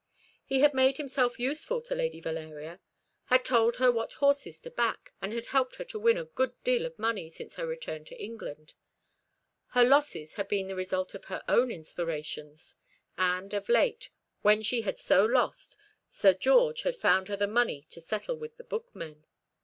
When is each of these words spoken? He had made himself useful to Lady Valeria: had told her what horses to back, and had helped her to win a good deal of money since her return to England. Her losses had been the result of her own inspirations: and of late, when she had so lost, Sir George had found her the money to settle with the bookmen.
He 0.43 0.61
had 0.61 0.73
made 0.73 0.97
himself 0.97 1.37
useful 1.37 1.79
to 1.83 1.93
Lady 1.93 2.19
Valeria: 2.19 2.79
had 3.25 3.45
told 3.45 3.75
her 3.75 3.91
what 3.91 4.13
horses 4.13 4.59
to 4.61 4.71
back, 4.71 5.13
and 5.21 5.31
had 5.31 5.45
helped 5.45 5.75
her 5.75 5.83
to 5.83 5.99
win 5.99 6.17
a 6.17 6.25
good 6.25 6.55
deal 6.63 6.87
of 6.87 6.97
money 6.97 7.29
since 7.29 7.53
her 7.53 7.67
return 7.67 8.03
to 8.05 8.19
England. 8.19 8.73
Her 9.75 9.83
losses 9.83 10.33
had 10.33 10.47
been 10.47 10.65
the 10.65 10.75
result 10.75 11.13
of 11.13 11.25
her 11.25 11.43
own 11.47 11.69
inspirations: 11.69 12.73
and 13.15 13.53
of 13.53 13.69
late, 13.69 14.09
when 14.41 14.63
she 14.63 14.81
had 14.81 14.97
so 14.97 15.23
lost, 15.23 15.77
Sir 16.09 16.33
George 16.33 16.81
had 16.81 16.95
found 16.95 17.27
her 17.27 17.35
the 17.37 17.45
money 17.45 17.83
to 17.91 18.01
settle 18.01 18.37
with 18.39 18.57
the 18.57 18.63
bookmen. 18.63 19.25